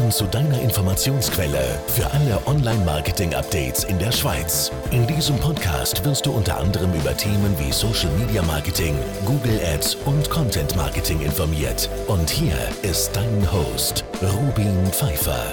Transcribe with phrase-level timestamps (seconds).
[0.00, 4.72] Nun zu deiner Informationsquelle für alle Online-Marketing-Updates in der Schweiz.
[4.92, 8.94] In diesem Podcast wirst du unter anderem über Themen wie Social Media Marketing,
[9.26, 11.90] Google Ads und Content Marketing informiert.
[12.06, 15.52] Und hier ist dein Host, Rubin Pfeiffer.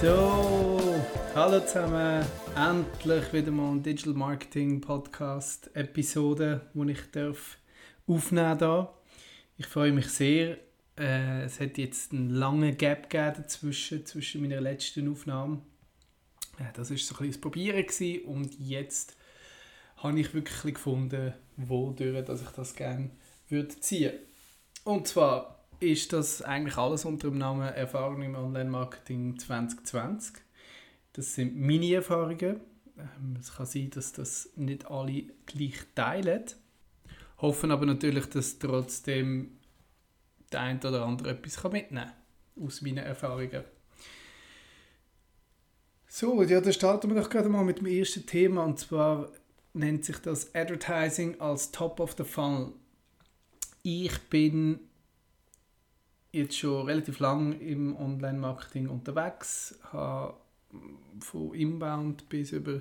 [0.00, 0.80] So,
[1.34, 2.24] hallo zusammen.
[2.56, 7.58] Endlich wieder mal ein Digital Marketing Podcast Episode, wo ich darf
[8.08, 8.88] aufnehmen darf.
[9.56, 10.58] Ich freue mich sehr.
[10.96, 15.62] Äh, es hat jetzt einen langen Gap dazwischen, zwischen meiner letzten Aufnahme.
[16.58, 19.16] Äh, das war so ein bisschen das Probieren gewesen, und jetzt
[19.98, 23.10] habe ich wirklich gefunden, wodurch dass ich das gerne
[23.48, 24.12] würde ziehen.
[24.84, 30.36] Und zwar ist das eigentlich alles unter dem Namen Erfahrung im Online-Marketing 2020.
[31.12, 32.60] Das sind meine Erfahrungen.
[32.96, 36.44] Ähm, es kann sein, dass das nicht alle gleich teilen.
[37.38, 39.58] Hoffen aber natürlich, dass trotzdem
[40.52, 42.10] der eine oder andere etwas mitnehmen
[42.56, 43.64] kann aus meinen Erfahrungen.
[46.06, 49.30] So, ja, dann starten wir doch gerade mal mit dem ersten Thema und zwar
[49.74, 52.72] nennt sich das Advertising als Top of the Funnel.
[53.82, 54.80] Ich bin
[56.32, 60.34] jetzt schon relativ lang im Online-Marketing unterwegs, habe
[61.20, 62.80] von Inbound bis über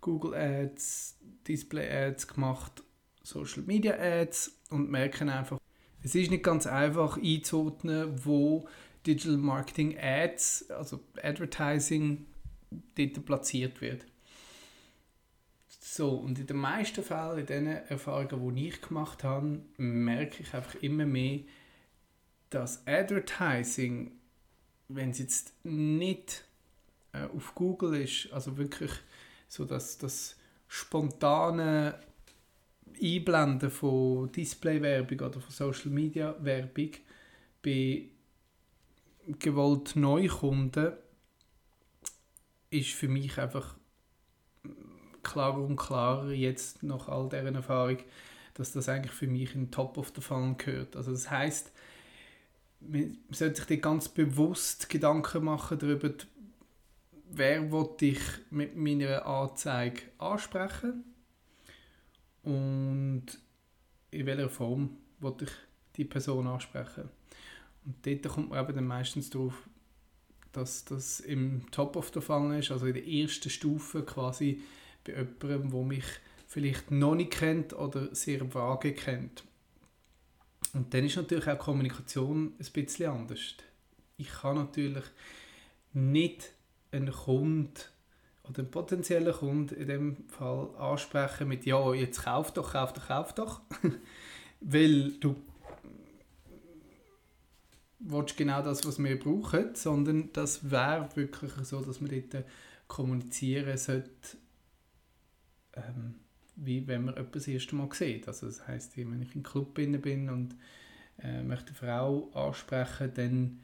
[0.00, 2.82] Google Ads, Display Ads gemacht,
[3.28, 5.58] Social Media Ads und merken einfach,
[6.02, 8.66] es ist nicht ganz einfach einzuordnen, wo
[9.06, 12.26] Digital Marketing Ads, also Advertising,
[12.70, 14.06] dort platziert wird.
[15.80, 20.54] So, und in den meisten Fällen, in den Erfahrungen, die ich gemacht habe, merke ich
[20.54, 21.40] einfach immer mehr,
[22.48, 24.12] dass Advertising,
[24.88, 26.44] wenn es jetzt nicht
[27.12, 28.92] äh, auf Google ist, also wirklich
[29.48, 30.36] so dass das
[30.68, 31.98] spontane
[33.02, 36.90] Einblenden von Display-Werbung oder von Social-Media-Werbung
[37.62, 38.08] bei
[39.38, 40.92] gewollt Neukunden
[42.70, 43.76] ist für mich einfach
[45.22, 47.98] klarer und klarer jetzt nach all deren Erfahrung,
[48.54, 50.96] dass das eigentlich für mich in Top of the Funnel gehört.
[50.96, 51.72] Also das heißt,
[52.80, 56.12] man sollte sich ganz bewusst Gedanken machen darüber,
[57.30, 57.68] wer
[58.00, 61.04] ich mit meiner Anzeige ansprechen
[62.48, 63.26] und
[64.10, 65.50] in welcher Form ich
[65.96, 67.10] die Person ansprechen.
[67.84, 69.68] Und dort kommt man eben dann meistens darauf,
[70.52, 74.62] dass das im Top of the Funnel ist, also in der ersten Stufe quasi
[75.04, 76.04] bei jemandem, der mich
[76.46, 79.44] vielleicht noch nicht kennt oder sehr vage kennt.
[80.72, 83.40] Und dann ist natürlich auch Kommunikation ein bisschen anders.
[84.16, 85.04] Ich kann natürlich
[85.92, 86.50] nicht
[86.92, 87.74] einen Kunden
[88.48, 93.06] oder einen potenziellen Kunden in dem Fall ansprechen mit «Ja, jetzt kauf doch, kauf doch,
[93.06, 93.60] kauf doch»,
[94.60, 95.36] weil du
[97.98, 102.44] willst genau das, was wir brauchen, sondern das wäre wirklich so, dass man dort
[102.86, 104.10] kommunizieren sollte,
[105.74, 106.14] ähm,
[106.56, 108.26] wie wenn man etwas das erste Mal sieht.
[108.26, 110.56] Also das heisst, wenn ich im Club bin und
[111.22, 113.60] äh, möchte eine Frau ansprechen, dann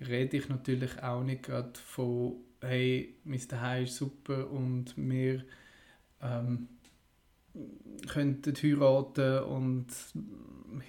[0.00, 2.36] rede ich natürlich auch nicht gerade von
[2.66, 5.44] «Hey, mein Zuhause ist super und wir
[6.22, 6.68] ähm,
[8.08, 9.86] könnten heiraten und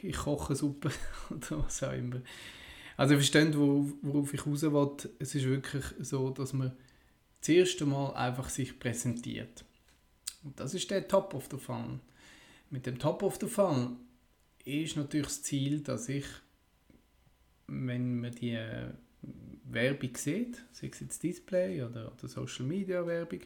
[0.02, 0.92] ich koche super»
[1.30, 2.22] oder was auch immer.
[2.98, 5.12] Also ihr versteht, worauf ich raus will.
[5.20, 6.72] Es ist wirklich so, dass man
[7.40, 9.64] das erste Mal einfach sich präsentiert.
[10.44, 12.00] Und das ist der Top of the Funnel.
[12.70, 13.98] Mit dem Top of the Funnel
[14.66, 16.26] ist natürlich das Ziel, dass ich,
[17.68, 18.60] wenn man die
[19.70, 23.42] Werbung sieht, sei es jetzt Display oder, oder Social Media Werbung,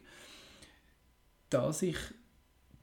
[1.49, 1.97] dass ich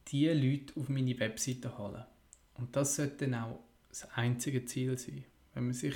[0.08, 2.06] die Leute auf meine Webseite hole.
[2.54, 5.24] Und das sollte dann auch das einzige Ziel sein.
[5.54, 5.94] Wenn man sich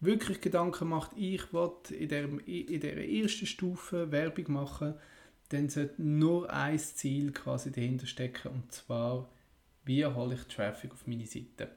[0.00, 4.94] wirklich Gedanken macht, ich will in der, in der ersten Stufe Werbung machen,
[5.50, 9.28] dann sollte nur ein Ziel quasi dahinter stecken und zwar,
[9.84, 11.70] wie hole ich Traffic auf meine Seite.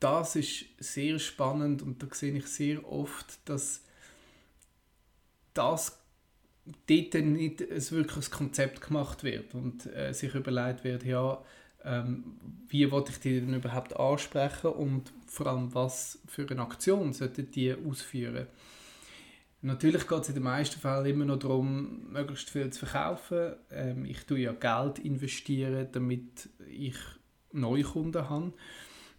[0.00, 3.82] Das ist sehr spannend und da sehe ich sehr oft, dass
[5.54, 5.98] das
[6.86, 11.42] dort nicht ein wirkliches Konzept gemacht wird und äh, sich überlegt wird, ja,
[11.84, 12.38] ähm,
[12.68, 17.50] wie wollte ich die denn überhaupt ansprechen und vor allem, was für eine Aktion sollten
[17.50, 18.46] die ausführen.
[19.62, 23.54] Natürlich geht es in den meisten Fällen immer noch darum, möglichst viel zu verkaufen.
[23.70, 26.96] Ähm, ich tue ja Geld investieren, damit ich
[27.52, 28.52] neue Kunden habe.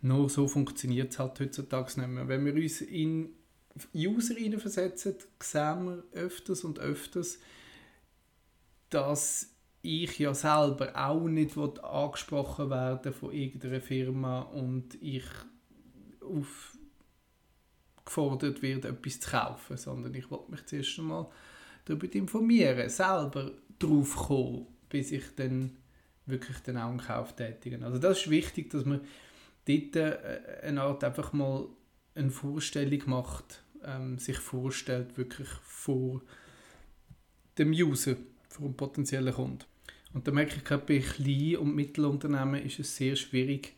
[0.02, 2.28] Nur so funktioniert es halt heutzutage nicht mehr.
[2.28, 3.30] Wenn wir uns in
[3.96, 7.40] User versetzen, sehen wir öfters und öfters,
[8.90, 9.48] dass
[9.84, 15.26] ich ja selber auch nicht angesprochen werden von irgendeiner Firma und ich
[18.06, 21.28] aufgefordert werde, etwas zu kaufen, sondern ich wollte mich zuerst einmal
[21.86, 25.78] darüber informieren, selber drauf kommen, bis ich dann
[26.26, 27.84] wirklich den Kauf tätigen.
[27.84, 29.02] Also das ist wichtig, dass man
[29.66, 31.68] dort äh, eine Art einfach mal
[32.16, 36.22] eine Vorstellung macht, ähm, sich vorstellt, wirklich vor
[37.58, 38.16] dem User,
[38.50, 39.66] vor dem potenziellen Kunden.
[40.14, 43.76] Und da merke ich gerade bei Klein- und Mittelunternehmen ist es sehr schwierig,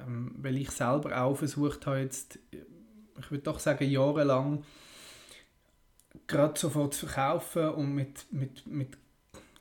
[0.00, 4.64] ähm, weil ich selber auch versucht habe, jetzt, ich würde doch sagen, jahrelang
[6.26, 8.98] gerade sofort zu verkaufen und mit, mit, mit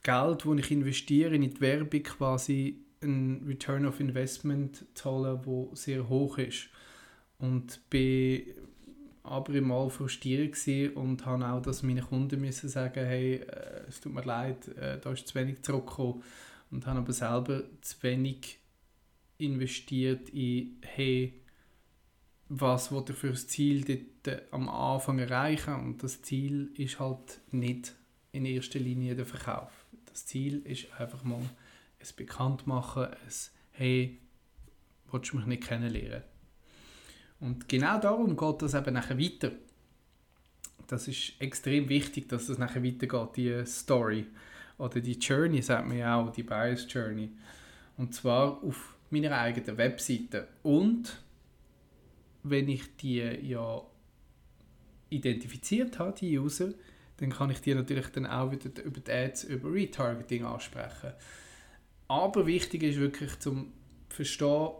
[0.03, 5.75] Geld, das ich investiere in die Werbung, quasi einen Return of Investment zu holen, der
[5.75, 6.69] sehr hoch ist.
[7.37, 8.43] Und bin
[9.23, 10.55] aber mal frustriert
[10.95, 14.99] und habe auch dass meine Kunden müssen sagen, hey, äh, es tut mir leid, äh,
[14.99, 16.23] da ist zu wenig zurückgekommen.
[16.71, 18.59] Und habe aber selber zu wenig
[19.37, 21.41] investiert in, hey,
[22.49, 26.99] was will er für das Ziel dort äh, am Anfang erreichen und das Ziel ist
[26.99, 27.93] halt nicht
[28.31, 29.71] in erster Linie der Verkauf.
[30.05, 31.41] Das Ziel ist einfach mal
[31.99, 34.19] es bekannt machen, es hey,
[35.11, 36.23] willst du mich nicht kennenlernen?
[37.39, 39.51] Und genau darum geht das eben nachher weiter.
[40.87, 44.25] Das ist extrem wichtig, dass das nachher weitergeht, die Story.
[44.77, 47.31] Oder die Journey, sagt man ja auch, die Bias Journey.
[47.97, 50.47] Und zwar auf meiner eigenen Webseite.
[50.63, 51.21] Und
[52.43, 53.81] wenn ich die ja
[55.09, 56.73] identifiziert habe, die User,
[57.17, 61.13] dann kann ich die natürlich dann auch wieder über die Ads, über Retargeting ansprechen.
[62.09, 63.71] Aber wichtig ist wirklich zum
[64.09, 64.71] Verstehen,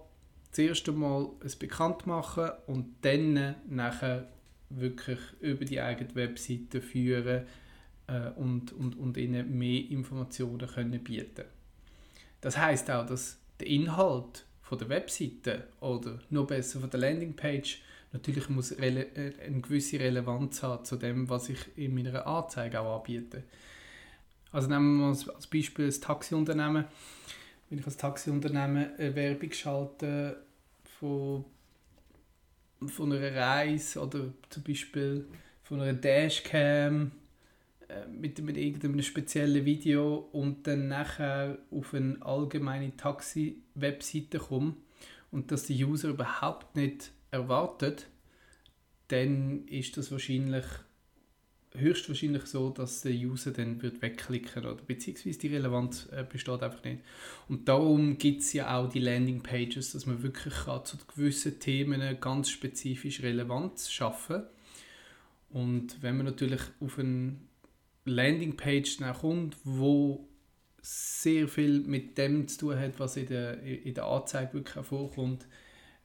[0.52, 4.28] zuerst einmal es bekannt machen und dann nachher
[4.70, 7.46] wirklich über die eigene Webseite führen
[8.08, 11.46] äh, und, und, und ihnen mehr Informationen können bieten
[12.42, 17.82] Das heißt auch, dass der Inhalt von der Webseite oder noch besser von der Landingpage
[18.12, 19.06] natürlich muss äh,
[19.46, 23.44] eine gewisse Relevanz haben zu dem, was ich in meiner Anzeige auch anbiete.
[24.52, 26.86] Also nehmen wir mal als Beispiel das Taxiunternehmen.
[27.70, 30.44] Wenn ich als Taxiunternehmen eine Werbung schalte
[31.00, 31.46] von,
[32.88, 35.28] von einer Reise oder zum Beispiel
[35.64, 37.12] von einer Dashcam
[37.88, 44.76] äh, mit, mit irgendeinem speziellen Video und dann nachher auf eine allgemeine Taxi-Webseite komme
[45.32, 48.08] und dass die User überhaupt nicht erwartet,
[49.10, 50.66] dann ist das wahrscheinlich
[51.76, 56.84] höchstwahrscheinlich so, dass der User dann wird wegklicken oder beziehungsweise die Relevanz äh, besteht einfach
[56.84, 57.02] nicht.
[57.48, 62.02] Und darum gibt es ja auch die Landingpages, dass man wirklich kann zu gewissen Themen
[62.20, 64.44] ganz spezifisch Relevanz schaffen
[65.50, 67.36] Und wenn man natürlich auf eine
[68.06, 70.28] Landingpage kommt, wo
[70.82, 75.46] sehr viel mit dem zu tun hat, was in der, in der Anzeige wirklich vorkommt,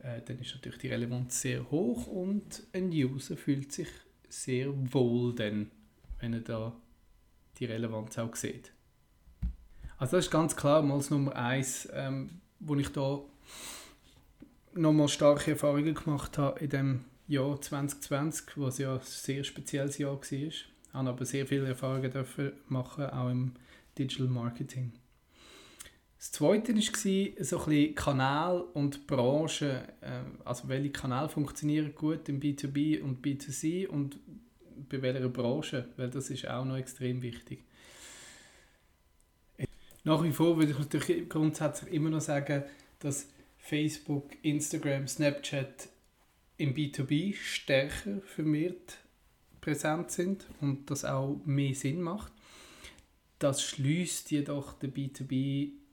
[0.00, 3.88] äh, dann ist natürlich die Relevanz sehr hoch und ein User fühlt sich
[4.42, 5.70] sehr wohl dann,
[6.18, 6.72] wenn er da
[7.58, 8.72] die Relevanz auch sieht.
[9.96, 13.20] Also das ist ganz klar mal das Nummer eins, ähm, wo ich da
[14.74, 20.16] nochmal starke Erfahrungen gemacht habe in dem Jahr 2020, was ja ein sehr spezielles Jahr
[20.16, 20.22] war.
[20.30, 23.54] Ich habe aber sehr viele Erfahrungen dürfen machen, auch im
[23.96, 24.92] Digital Marketing.
[26.24, 29.86] Das Zweite war so ein bisschen Kanal und Branche.
[30.00, 34.18] Ähm, also welche Kanäle funktionieren gut im B2B und B2C und
[34.88, 37.62] bei welcher Branche, weil das ist auch noch extrem wichtig.
[40.04, 42.64] Nach wie vor würde ich natürlich grundsätzlich immer noch sagen,
[43.00, 43.28] dass
[43.58, 45.90] Facebook, Instagram, Snapchat
[46.56, 48.96] im B2B stärker vermehrt
[49.60, 52.32] präsent sind und das auch mehr Sinn macht.
[53.38, 55.83] Das schließt jedoch den B2B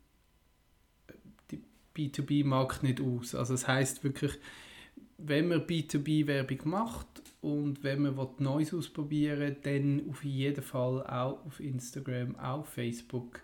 [1.95, 3.35] B2B-Markt nicht aus.
[3.35, 4.33] Also das heißt wirklich,
[5.17, 7.07] wenn man B2B-Werbung macht
[7.41, 12.69] und wenn man was Neues ausprobieren dann auf jeden Fall auch auf Instagram, auch auf
[12.69, 13.41] Facebook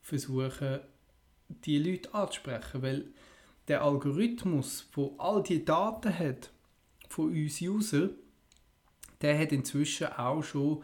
[0.00, 0.80] versuchen,
[1.48, 3.04] die Leute anzusprechen, weil
[3.68, 6.50] der Algorithmus, wo all die Daten hat
[7.08, 8.10] von uns User,
[9.20, 10.82] der hat inzwischen auch schon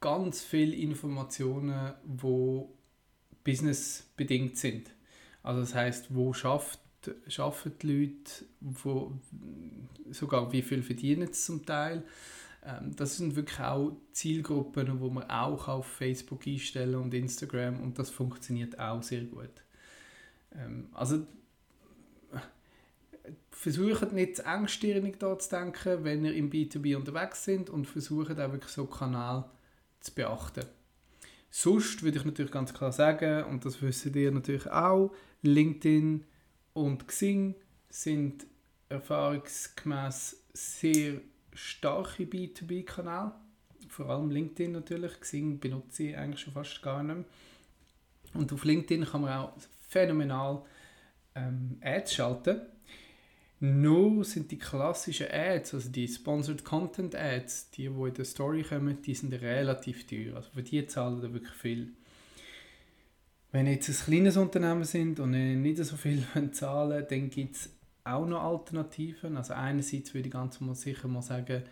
[0.00, 2.74] ganz viele Informationen, wo
[3.44, 4.90] businessbedingt sind.
[5.46, 6.80] Also das heißt, wo schafft,
[7.28, 9.12] schaffen die Leute, wo,
[10.10, 12.02] sogar wie viel verdienen sie zum Teil.
[12.64, 17.96] Ähm, das sind wirklich auch Zielgruppen, wo man auch auf Facebook einstellen und Instagram und
[17.96, 19.62] das funktioniert auch sehr gut.
[20.52, 21.24] Ähm, also
[23.50, 28.52] versucht nicht zu engstirnig zu denken, wenn ihr im B2B unterwegs sind und versucht auch
[28.52, 29.44] wirklich so Kanal
[30.00, 30.64] zu beachten.
[31.50, 35.14] Sonst würde ich natürlich ganz klar sagen, und das wissen ihr natürlich auch,
[35.46, 36.24] LinkedIn
[36.74, 37.54] und Xing
[37.88, 38.46] sind
[38.88, 41.20] erfahrungsgemäß sehr
[41.52, 43.32] starke B2B-Kanäle.
[43.88, 45.20] Vor allem LinkedIn natürlich.
[45.20, 47.24] Xing benutze ich eigentlich schon fast gar nicht mehr.
[48.34, 49.52] Und auf LinkedIn kann man auch
[49.88, 50.62] phänomenal
[51.34, 52.60] ähm, Ads schalten.
[53.58, 58.62] Nur sind die klassischen Ads, also die Sponsored Content Ads, die, die in der Story
[58.62, 60.36] kommen, die sind relativ teuer.
[60.36, 61.92] Also für die zahlen da wirklich viel.
[63.52, 67.70] Wenn jetzt ein kleines Unternehmen sind und nicht so viel zahlen dann gibt es
[68.04, 69.36] auch noch Alternativen.
[69.36, 71.62] Also einerseits würde ich ganz mal sicher mal sagen,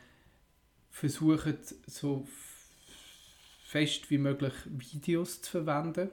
[0.90, 2.26] versuchen so
[3.66, 6.10] fest wie möglich Videos zu verwenden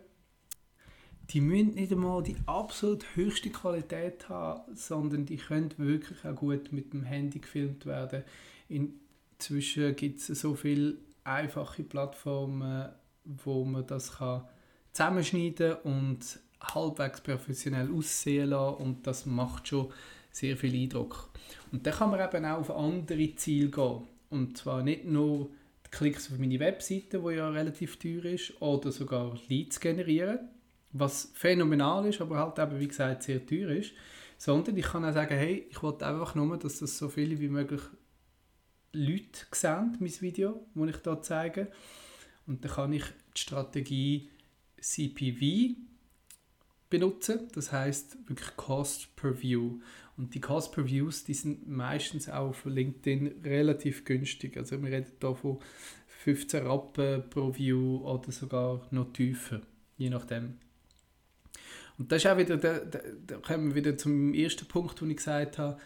[1.31, 6.71] die müssen nicht einmal die absolut höchste Qualität haben, sondern die können wirklich auch gut
[6.73, 8.23] mit dem Handy gefilmt werden.
[8.67, 12.89] Inzwischen gibt es so viele einfache Plattformen,
[13.23, 14.43] wo man das kann
[14.93, 19.91] zusammenschneiden und halbwegs professionell aussehen lassen und das macht schon
[20.31, 21.29] sehr viel Eindruck.
[21.71, 24.07] Und dann kann man eben auch auf andere Ziele gehen.
[24.29, 25.49] Und zwar nicht nur
[25.85, 30.39] die Klicks auf meine Webseite, wo ja relativ teuer ist, oder sogar Leads generieren
[30.93, 33.93] was phänomenal ist, aber halt eben, wie gesagt, sehr teuer ist.
[34.37, 37.49] Sondern ich kann auch sagen, hey, ich wollte einfach nur, dass das so viele wie
[37.49, 37.81] möglich
[38.93, 41.71] Leute sehen, mein Video, das ich hier zeige.
[42.47, 43.03] Und dann kann ich
[43.35, 44.29] die Strategie
[44.81, 45.75] CPV
[46.89, 49.79] benutzen, das heißt wirklich Cost per View.
[50.17, 54.57] Und die Cost per Views, die sind meistens auch auf LinkedIn relativ günstig.
[54.57, 55.59] Also wir reden hier von
[56.23, 59.61] 15 Rappen pro View oder sogar noch tiefer,
[59.97, 60.57] je nachdem.
[61.97, 65.05] Und das ist auch wieder, da, da, da kommen wir wieder zum ersten Punkt, wo
[65.05, 65.79] ich gesagt habe,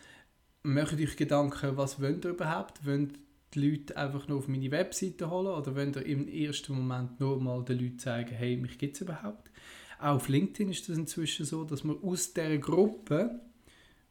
[0.64, 2.86] macht euch Gedanken, was wollt ihr überhaupt?
[2.86, 3.20] Wollt
[3.55, 7.39] die Leute einfach nur auf meine Webseite holen oder wollt ihr im ersten Moment nur
[7.41, 9.50] mal den Leuten zeigen, hey, mich gibt es überhaupt?
[10.00, 13.39] Auch auf LinkedIn ist das inzwischen so, dass man aus der Gruppe,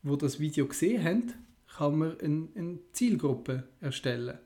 [0.03, 1.33] wo das Video gesehen haben,
[1.77, 4.39] kann man eine, eine Zielgruppe erstellen.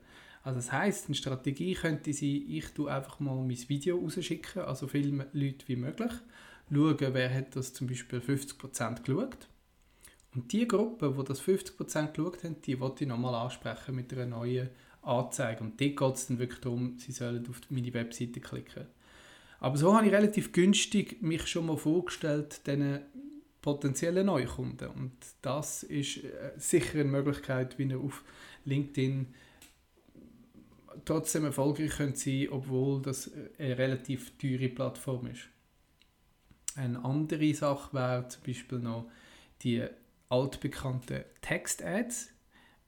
[0.43, 4.87] Also das heißt, eine Strategie könnte sein, ich tue einfach mal mein Video rausschicken, also
[4.87, 6.11] viele Leute wie möglich
[6.71, 9.47] schauen, wer hat das zum Beispiel 50% geschaut.
[10.35, 14.27] Und die Gruppe, die das 50% geschaut haben, die wollte ich nochmal ansprechen mit einer
[14.27, 14.69] neuen
[15.01, 15.61] Anzeige.
[15.61, 18.85] Und dort geht es dann wirklich darum, sie sollen auf meine Webseite klicken.
[19.59, 23.01] Aber so habe ich relativ günstig mich schon mal vorgestellt, diesen
[23.61, 24.89] potenziellen Neukunden.
[24.89, 28.23] Und das ist äh, sicher eine Möglichkeit, wie ihr auf
[28.65, 29.27] LinkedIn
[31.05, 35.49] trotzdem erfolgreich sein könnt, obwohl das eine relativ teure Plattform ist.
[36.75, 39.09] Eine andere Sache wäre zum Beispiel noch
[39.61, 39.83] die
[40.29, 42.29] altbekannten Text-Ads.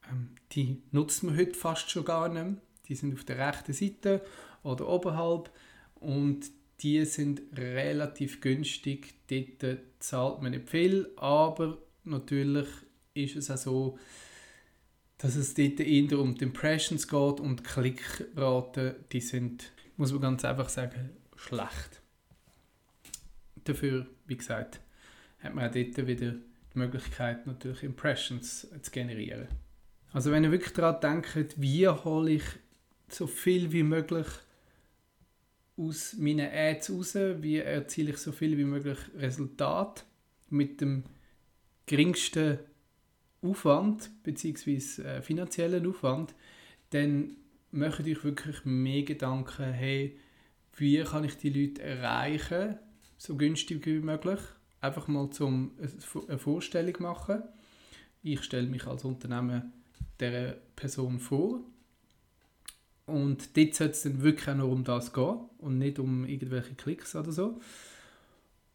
[0.10, 2.56] Ähm, die nutzt man heute fast schon gar nicht mehr.
[2.88, 4.22] Die sind auf der rechten Seite
[4.64, 5.52] oder oberhalb
[5.96, 9.14] und die sind relativ günstig.
[9.28, 12.68] Dort zahlt man nicht viel, aber natürlich
[13.14, 14.00] ist es auch so,
[15.18, 20.44] dass es dort eher um die Impressions geht und Klickraten, die sind, muss man ganz
[20.44, 22.02] einfach sagen, schlecht.
[23.64, 24.80] Dafür, wie gesagt,
[25.40, 29.48] hat man auch dort wieder die Möglichkeit, natürlich Impressions zu generieren.
[30.14, 32.44] Also wenn ihr wirklich daran denkt, wie hole ich
[33.10, 34.28] so viel wie möglich
[35.78, 40.06] aus meinen Ads raus, wie erziele ich so viel wie möglich Resultat
[40.50, 41.04] mit dem
[41.86, 42.60] geringsten
[43.42, 45.02] Aufwand bzw.
[45.02, 46.36] Äh, finanziellen Aufwand,
[46.92, 47.38] dann
[47.72, 50.18] macht euch wirklich mehr Gedanken, hey,
[50.76, 52.78] wie kann ich die Leute erreichen,
[53.18, 54.40] so günstig wie möglich.
[54.82, 55.72] Einfach mal zum
[56.28, 57.44] eine Vorstellung machen.
[58.24, 59.72] Ich stelle mich als Unternehmen
[60.22, 61.62] der Person vor.
[63.06, 66.76] Und dort sollte es dann wirklich auch nur um das gehen und nicht um irgendwelche
[66.76, 67.60] Klicks oder so.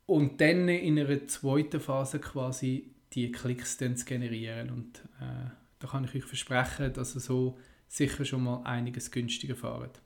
[0.05, 4.71] Und dann in einer zweiten Phase quasi die Klicks dann zu generieren.
[4.71, 9.57] Und äh, da kann ich euch versprechen, dass ihr so sicher schon mal einiges günstiger
[9.57, 10.01] fahrt.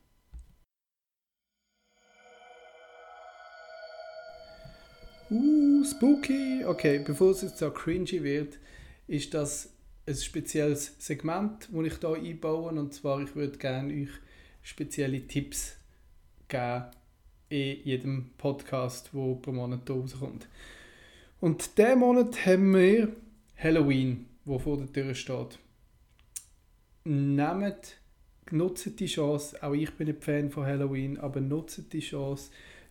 [5.31, 6.65] Uh, spooky.
[6.65, 8.59] Okay, bevor es jetzt so cringy wird,
[9.07, 9.73] ist das
[10.07, 12.71] ein spezielles Segment, das ich hier einbaue.
[12.71, 14.11] Und zwar, ich würde gerne euch
[14.63, 15.77] spezielle Tipps
[16.49, 16.85] geben
[17.49, 20.49] in jedem Podcast, der pro Monat rauskommt.
[21.41, 23.13] Und diesen Monat haben wir
[23.57, 25.59] Halloween, wo vor der Tür steht.
[27.05, 27.97] Nehmt,
[28.51, 32.51] nutzt die Chance, auch ich bin ein Fan von Halloween, aber nutzt die Chance,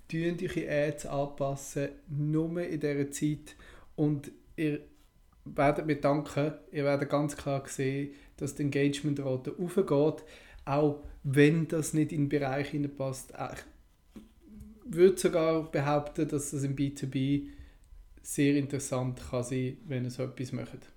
[0.09, 3.55] tun eure Ads anpassen, nur in dieser Zeit
[3.95, 4.81] und ihr
[5.55, 10.23] werdet mir danken, ihr werdet ganz klar sehen, dass die Engagementrate aufgeht,
[10.65, 13.33] auch wenn das nicht in den Bereich passt.
[14.85, 17.47] würde sogar behaupten, dass das im B2B
[18.21, 20.87] sehr interessant kann sein, wenn ihr so etwas macht.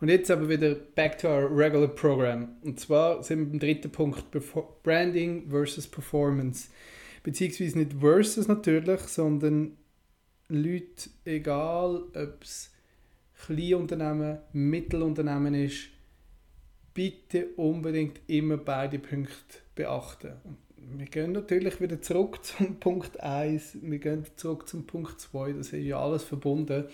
[0.00, 2.56] Und jetzt aber wieder back to our regular program.
[2.62, 4.24] Und zwar sind wir beim dritten Punkt,
[4.82, 6.68] Branding versus Performance.
[7.22, 9.78] Beziehungsweise nicht versus natürlich, sondern
[10.48, 12.73] Leute, egal ob es
[13.46, 15.88] Kleinunternehmen, Mittelunternehmen ist,
[16.94, 20.32] bitte unbedingt immer beide Punkte beachten.
[20.76, 25.72] Wir gehen natürlich wieder zurück zum Punkt 1, wir gehen zurück zum Punkt 2, das
[25.72, 26.84] ist ja alles verbunden.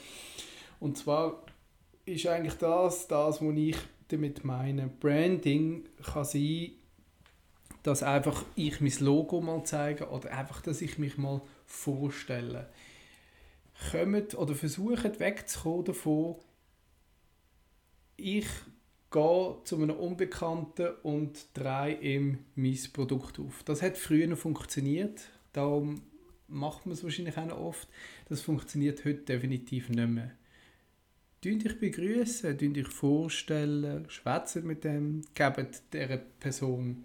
[0.81, 1.43] Und zwar
[2.07, 3.77] ist eigentlich das, das, was ich
[4.09, 4.89] damit meine.
[4.89, 6.73] Branding kann sein,
[7.83, 12.69] dass einfach ich mein Logo mal zeige oder einfach, dass ich mich mal vorstelle.
[13.91, 16.37] Kommt oder versucht wegzukommen davon,
[18.17, 18.47] ich
[19.11, 23.63] gehe zu einem Unbekannten und drehe ihm mein Produkt auf.
[23.65, 25.23] Das hat früher noch funktioniert,
[25.53, 26.03] darum
[26.47, 27.89] macht man es wahrscheinlich auch noch oft.
[28.29, 30.33] Das funktioniert heute definitiv nicht mehr.
[31.43, 37.05] Dünnt dich begrüßen, dich vorstellen, schwätzen mit dem, geben dieser Person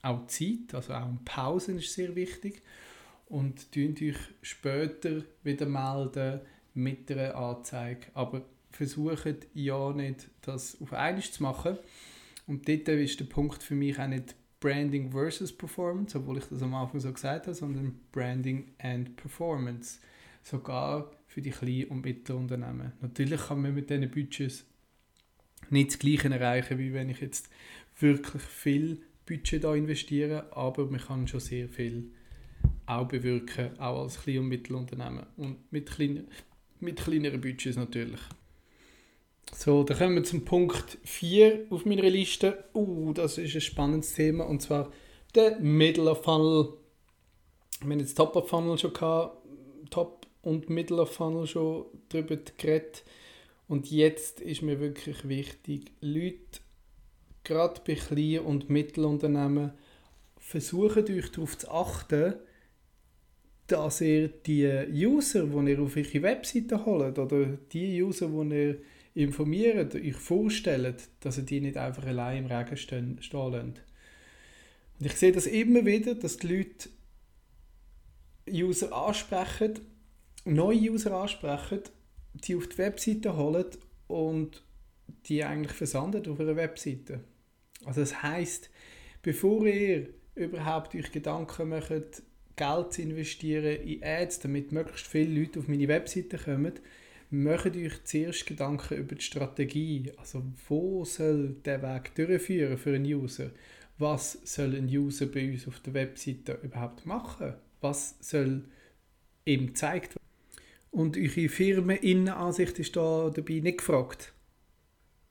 [0.00, 2.62] auch Zeit, also auch Pausen ist sehr wichtig
[3.28, 6.40] und dünnt euch später wieder melden
[6.74, 8.06] mit einer Anzeige.
[8.14, 11.78] Aber versucht ja nicht, das auf einmal zu machen.
[12.46, 16.62] Und dort ist der Punkt für mich auch nicht Branding versus Performance, obwohl ich das
[16.62, 19.98] am Anfang so gesagt habe, sondern Branding and Performance.
[20.42, 22.92] Sogar für die kleinen und mittleren Unternehmen.
[23.00, 24.64] Natürlich kann man mit diesen Budgets
[25.70, 27.50] nicht das Gleiche erreichen, wie wenn ich jetzt
[28.00, 32.10] wirklich viel Budget da investiere, aber man kann schon sehr viel
[32.88, 36.26] auch bewirken, auch als Klein- und Mittelunternehmen und mit, klein,
[36.80, 38.20] mit kleineren Budgets natürlich.
[39.54, 42.64] So, dann kommen wir zum Punkt 4 auf meiner Liste.
[42.74, 44.92] Uh, das ist ein spannendes Thema und zwar
[45.34, 46.74] der Middle Funnel.
[47.80, 49.36] Wir haben jetzt Top of Funnel schon gehabt,
[49.90, 53.04] Top und Middle Funnel schon darüber geredet.
[53.68, 56.60] Und jetzt ist mir wirklich wichtig, Leute,
[57.44, 59.72] gerade bei Klein- und Mittelunternehmen,
[60.38, 62.34] versuchen euch darauf zu achten,
[63.68, 68.78] dass ihr die User, die ihr auf eure Webseite holt, oder die User, die ihr
[69.14, 73.82] informiert, euch vorstellt, dass ihr die nicht einfach allein im Regen stehen, stehen lasst.
[74.98, 76.88] Und ich sehe das immer wieder, dass die Leute
[78.50, 79.80] User ansprechen,
[80.44, 81.80] neue User ansprechen,
[82.32, 83.66] die auf die Webseite holen
[84.06, 84.62] und
[85.26, 87.20] die eigentlich versandet auf einer Webseite.
[87.84, 88.70] Also das heißt,
[89.22, 92.22] bevor ihr überhaupt euch Gedanken macht,
[92.58, 96.74] Geld zu investieren in Ads, damit möglichst viele Leute auf meine Webseite kommen,
[97.30, 100.12] macht euch zuerst Gedanken über die Strategie.
[100.16, 103.50] Also wo soll der Weg durchführen für einen User?
[103.98, 107.54] Was soll ein User bei uns auf der Webseite überhaupt machen?
[107.80, 108.64] Was soll
[109.44, 110.26] ihm gezeigt werden?
[110.90, 114.32] Und eure Firmeninnenansicht ist da dabei nicht gefragt.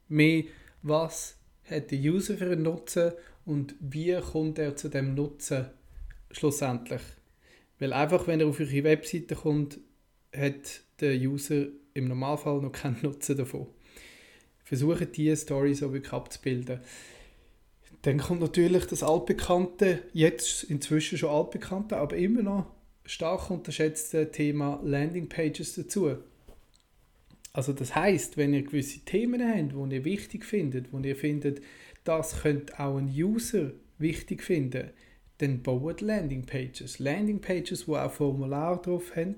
[0.08, 0.44] Mehr,
[0.82, 1.38] was
[1.70, 3.12] hat der User für einen Nutzen
[3.46, 5.68] und wie kommt er zu dem Nutzen
[6.32, 7.02] schlussendlich?
[7.80, 9.80] Weil einfach, wenn er auf eure Webseite kommt,
[10.36, 13.68] hat der User im Normalfall noch keinen Nutzen davon.
[14.64, 16.80] Versuchen diese Story so wirklich abzubilden.
[18.02, 22.66] Dann kommt natürlich das altbekannte, jetzt inzwischen schon altbekannte, aber immer noch
[23.06, 26.18] stark unterschätzte Thema Landingpages dazu.
[27.54, 31.62] Also das heißt, wenn ihr gewisse Themen habt, die ihr wichtig findet, wo ihr findet,
[32.04, 34.92] das könnte auch ein User wichtig finden,
[35.40, 37.00] dann baut Landingpages.
[37.00, 39.36] Landingpages, die auch Formular drauf haben.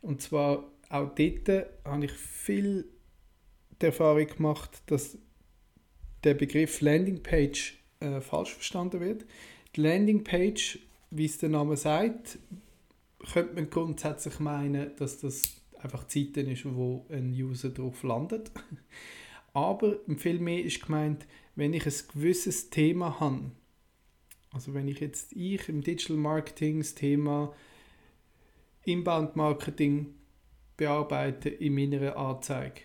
[0.00, 2.86] Und zwar auch dort habe ich viel
[3.80, 5.18] die Erfahrung gemacht, dass
[6.24, 9.24] der Begriff Landingpage äh, falsch verstanden wird.
[9.76, 10.78] Die Landingpage,
[11.10, 12.38] wie es der Name sagt,
[13.32, 15.42] könnte man grundsätzlich meinen, dass das
[15.80, 18.50] einfach Zeiten ist, wo ein User drauf landet.
[19.52, 23.50] Aber viel mehr ist gemeint, wenn ich ein gewisses Thema habe,
[24.58, 27.54] also wenn ich jetzt ich im Digital Marketing das Thema
[28.84, 30.16] Inbound Marketing
[30.76, 32.80] bearbeite in meiner Anzeige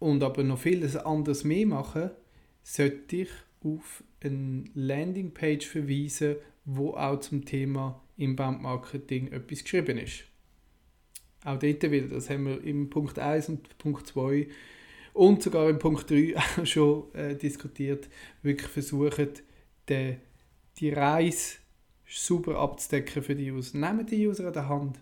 [0.00, 2.16] und aber noch vieles anderes mehr mache,
[2.64, 3.28] sollte ich
[3.62, 10.24] auf eine Landingpage verweisen, wo auch zum Thema Inbound Marketing etwas geschrieben ist.
[11.44, 14.48] Auch dort wieder, das haben wir im Punkt 1 und Punkt 2
[15.12, 18.08] und sogar im Punkt 3 auch schon äh, diskutiert,
[18.42, 19.28] wirklich versuchen,
[19.90, 20.16] die,
[20.78, 21.56] die Reise
[22.06, 23.78] super abzudecken für die User.
[23.78, 25.00] Nehmt die User an der Hand.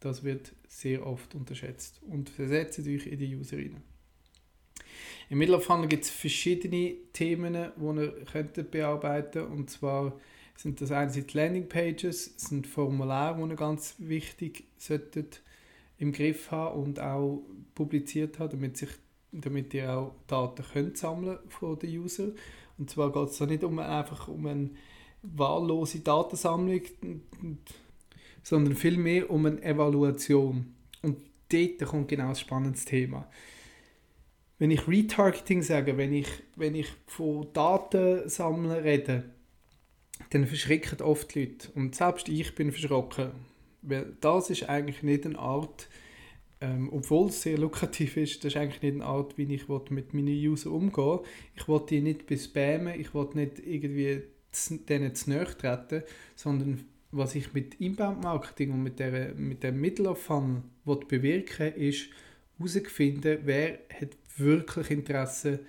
[0.00, 2.00] Das wird sehr oft unterschätzt.
[2.08, 3.82] Und versetzt euch in die User rein.
[5.28, 9.52] Im Middle of Funnel gibt es verschiedene Themen, die ihr bearbeiten könnt.
[9.52, 10.18] Und zwar
[10.56, 15.26] sind das einerseits Landingpages, sind Formulare, die ganz wichtig sollten
[15.98, 17.42] im Griff haben und auch
[17.74, 18.90] publiziert haben, damit, sich,
[19.32, 22.28] damit ihr auch Daten könnt sammeln von den User.
[22.80, 24.70] Und zwar geht es da nicht um einfach um eine
[25.22, 26.80] wahllose Datensammlung,
[28.42, 30.74] sondern vielmehr um eine Evaluation.
[31.02, 31.18] Und
[31.50, 33.28] dort kommt genau das spannende Thema.
[34.58, 39.24] Wenn ich Retargeting sage, wenn ich, wenn ich von Datensammeln rede,
[40.30, 41.68] dann verschrecken oft die Leute.
[41.74, 43.32] Und selbst ich bin verschrocken.
[43.82, 45.88] Weil das ist eigentlich nicht eine Art,
[46.60, 50.12] ähm, obwohl es sehr lukrativ ist, das ist eigentlich nicht eine Art, wie ich mit
[50.12, 51.20] meinen Usern umgehe.
[51.54, 54.22] Ich will die nicht bespammen, ich will nicht irgendwie
[54.88, 56.02] denen zu nahe treten,
[56.36, 59.84] sondern was ich mit Inbound-Marketing und mit, der, mit dem
[60.16, 62.08] Funnel bewirken ist,
[62.58, 65.60] herauszufinden, wer hat wirklich Interesse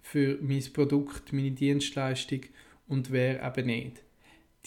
[0.00, 2.40] für mein Produkt, meine Dienstleistung
[2.86, 4.02] und wer eben nicht.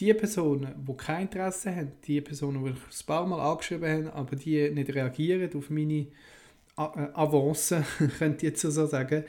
[0.02, 4.08] Die Personen, die kein Interesse haben, die Personen, die ich ein paar Mal angeschrieben haben,
[4.08, 6.08] aber die nicht reagieren auf meine
[6.76, 7.86] äh, Avancen,
[8.18, 9.26] könnte ich jetzt so sagen,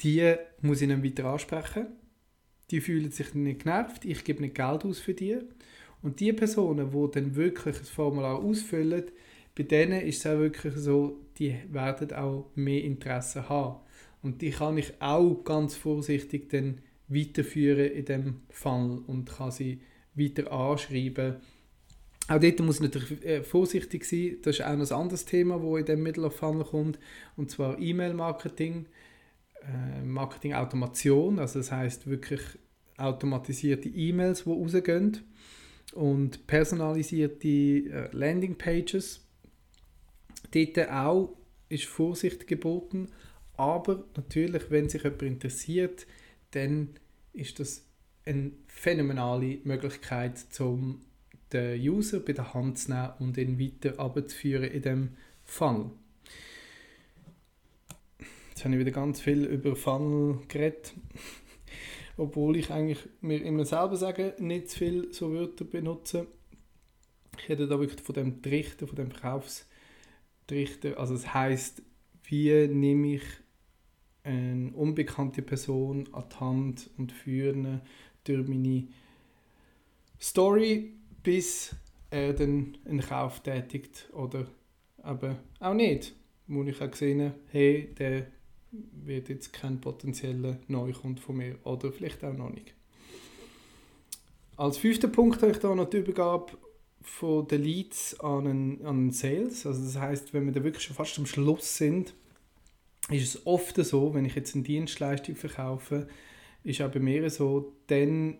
[0.00, 1.86] die muss ich dann weiter ansprechen.
[2.72, 5.38] Die fühlen sich nicht genervt, ich gebe nicht Geld aus für die.
[6.02, 9.04] Und die Personen, die dann wirklich ein Formular ausfüllen,
[9.54, 13.78] bei denen ist es auch wirklich so, die werden auch mehr Interesse haben.
[14.22, 19.80] Und die kann ich auch ganz vorsichtig dann weiterführen in dem Fall und kann sie
[20.14, 21.36] weiter anschreiben.
[22.28, 24.36] Auch dort muss ich natürlich äh, vorsichtig sein.
[24.42, 26.98] Das ist auch ein anderes Thema, das in dem Middle of Funnel kommt,
[27.36, 28.86] und zwar E-Mail-Marketing,
[29.62, 32.40] äh, Marketing-Automation, also das heißt wirklich
[32.96, 35.18] automatisierte E-Mails, die rausgehen
[35.94, 39.26] und personalisierte äh, Landing-Pages.
[40.52, 41.36] Dort auch
[41.68, 43.08] ist Vorsicht geboten,
[43.56, 46.06] aber natürlich, wenn sich jemand interessiert,
[46.52, 46.90] dann
[47.32, 47.89] ist das
[48.24, 51.00] eine phänomenale Möglichkeit, um
[51.52, 55.08] den User bei der Hand zu nehmen und ihn weiter abzuführen in dem
[55.44, 55.90] Funnel.
[58.50, 60.92] Jetzt habe ich wieder ganz viel über Funnel geredet,
[62.16, 66.26] obwohl ich eigentlich mir immer selber sage, nicht zu viel so Wörter benutze.
[67.38, 70.98] Ich rede da wirklich von dem Trichter, von dem Verkaufstrichter.
[70.98, 71.82] Also es heißt,
[72.24, 73.22] wie nehme ich
[74.22, 77.80] eine unbekannte Person an die Hand und führe
[78.24, 78.88] durch meine
[80.20, 81.74] Story, bis
[82.10, 84.46] er dann einen Kauf tätigt oder
[85.02, 86.12] aber auch nicht.
[86.46, 88.26] Wo ich auch gesehen hey, der
[88.72, 92.74] wird jetzt kein potenzieller Neukund von mir oder vielleicht auch noch nicht.
[94.56, 96.52] Als fünfter Punkt habe ich da noch die Übergabe
[97.02, 99.66] von den Leads an einen, an einen Sales.
[99.66, 102.14] Also das heißt, wenn wir da wirklich schon fast am Schluss sind,
[103.08, 106.08] ist es oft so, wenn ich jetzt eine Dienstleistung verkaufe,
[106.62, 108.38] ist auch bei mir so, dann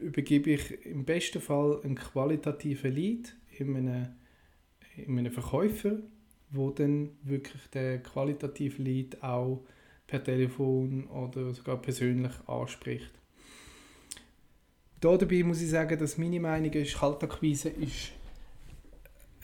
[0.00, 4.08] übergebe ich im besten Fall einen qualitativen Lead in einem,
[4.96, 5.98] in einem Verkäufer,
[6.50, 9.64] wo dann wirklich der qualitative Lead auch
[10.06, 13.12] per Telefon oder sogar persönlich anspricht.
[15.00, 18.12] Da dabei muss ich sagen, dass meine Meinung ist, Kaltakquise ist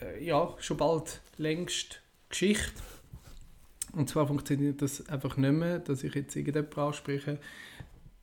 [0.01, 2.81] äh, ja, schon bald längst Geschichte
[3.95, 7.39] und zwar funktioniert das einfach nicht mehr, dass ich jetzt irgendjemanden anspreche.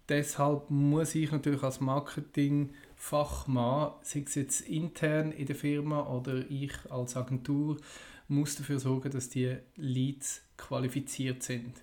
[0.08, 6.72] Deshalb muss ich natürlich als Marketingfachmann, sei es jetzt intern in der Firma oder ich
[6.90, 7.78] als Agentur,
[8.28, 11.82] muss dafür sorgen, dass die Leads qualifiziert sind.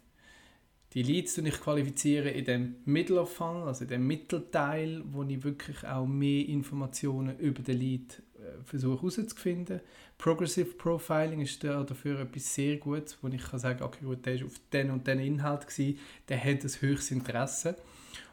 [0.94, 5.24] Die Leads die ich qualifiziere in dem Middle of Funnel, also in dem Mittelteil, wo
[5.24, 8.24] ich wirklich auch mehr Informationen über den Lead
[8.64, 9.82] versuche herauszufinden.
[10.18, 14.36] Progressive Profiling ist da dafür etwas sehr Gutes, wo ich kann sagen, okay, gut, der
[14.36, 17.76] ist auf den und den Inhalt gewesen, der hat ein höchstes Interesse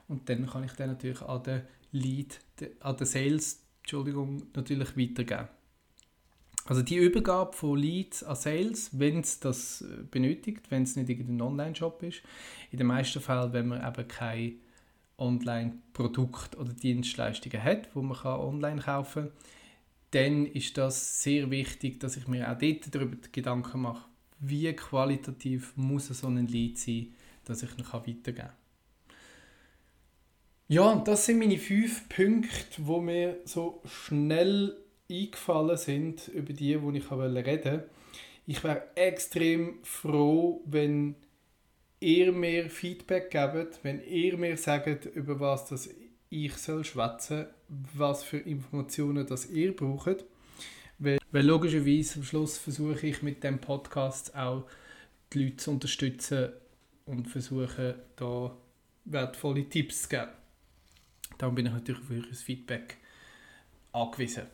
[0.09, 2.41] und dann kann ich den natürlich an den Lead,
[2.81, 5.49] an den Sales, Entschuldigung, natürlich weitergeben.
[6.69, 11.09] Also die Übergabe von Leads an Sales, wenn es das äh, benötigt, wenn es nicht
[11.09, 12.23] irgendein Online-Shop ist.
[12.73, 14.57] In den meisten Fällen, wenn man eben kein
[15.19, 19.33] Online-Produkt oder Dienstleistungen hat, wo man online kaufen kann,
[20.17, 24.09] dann ist das sehr wichtig, dass ich mir auch dort darüber Gedanken mache,
[24.41, 28.51] wie qualitativ muss so ein Lead sein, dass ich ihn weitergeben kann.
[30.69, 34.77] Ja, das sind meine fünf Punkte, wo mir so schnell
[35.11, 37.89] eingefallen sind, über die, wo ich reden wollte.
[38.47, 41.15] Ich wäre extrem froh, wenn
[42.01, 45.91] ihr mir Feedback gebt, wenn ihr mir sagt, über was das
[46.45, 50.25] ich soll schwätzen, was für Informationen das ihr braucht.
[50.99, 54.65] Weil, weil logischerweise am Schluss versuche ich mit dem Podcast auch
[55.33, 56.51] die Leute zu unterstützen
[57.07, 58.57] und versuche da
[59.05, 60.31] wertvolle Tipps zu geben.
[61.39, 62.99] Darum bin ich natürlich auf euer Feedback
[63.93, 64.45] angewiesen.